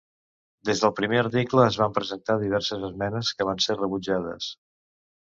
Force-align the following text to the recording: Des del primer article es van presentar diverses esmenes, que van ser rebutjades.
Des 0.67 0.79
del 0.83 0.93
primer 0.99 1.17
article 1.23 1.65
es 1.71 1.75
van 1.81 1.93
presentar 1.97 2.37
diverses 2.43 2.85
esmenes, 2.87 3.29
que 3.41 3.47
van 3.49 3.61
ser 3.67 3.77
rebutjades. 3.83 4.49